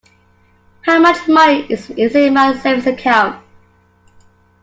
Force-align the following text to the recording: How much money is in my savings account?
How 0.83 0.97
much 0.97 1.27
money 1.27 1.71
is 1.71 1.87
in 1.91 2.33
my 2.33 2.55
savings 2.57 2.87
account? 2.87 3.39